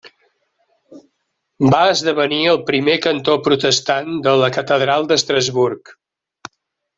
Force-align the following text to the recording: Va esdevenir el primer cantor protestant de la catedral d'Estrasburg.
Va 1.75 1.81
esdevenir 1.89 2.39
el 2.53 2.59
primer 2.69 2.95
cantor 3.03 3.37
protestant 3.49 4.11
de 4.29 4.35
la 4.45 4.51
catedral 4.57 5.07
d'Estrasburg. 5.13 5.95